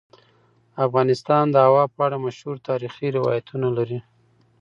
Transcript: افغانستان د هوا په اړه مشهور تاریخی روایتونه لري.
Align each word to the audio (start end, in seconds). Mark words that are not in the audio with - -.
افغانستان 0.85 1.45
د 1.51 1.55
هوا 1.67 1.83
په 1.93 1.99
اړه 2.05 2.17
مشهور 2.25 2.55
تاریخی 2.69 3.07
روایتونه 3.17 3.67
لري. 3.77 3.99